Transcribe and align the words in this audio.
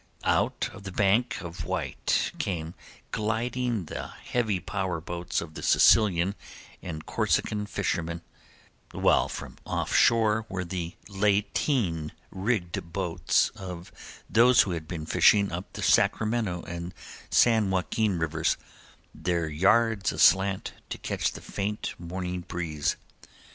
Out 0.25 0.71
of 0.73 0.81
the 0.81 0.91
bank 0.91 1.39
of 1.41 1.63
white 1.63 2.31
came 2.39 2.73
gliding 3.11 3.85
the 3.85 4.07
heavy 4.07 4.59
power 4.59 4.99
boats 4.99 5.41
of 5.41 5.53
the 5.53 5.61
Sicilian 5.61 6.33
and 6.81 7.05
Corsican 7.05 7.67
fishermen, 7.67 8.23
while 8.93 9.29
from 9.29 9.59
off 9.63 9.95
shore 9.95 10.47
were 10.49 10.65
the 10.65 10.95
ghostly 11.05 11.19
lateen 11.19 12.13
rigged 12.31 12.81
boats 12.91 13.49
of 13.49 13.91
those 14.27 14.61
who 14.63 14.71
had 14.71 14.87
been 14.87 15.05
fishing 15.05 15.51
up 15.51 15.71
the 15.73 15.83
Sacramento 15.83 16.63
and 16.63 16.95
San 17.29 17.69
Joaquin 17.69 18.17
rivers, 18.17 18.57
their 19.13 19.47
yards 19.47 20.11
aslant 20.11 20.73
to 20.89 20.97
catch 20.97 21.31
the 21.31 21.41
faint 21.41 21.93
morning 21.99 22.41
breeze. 22.41 22.95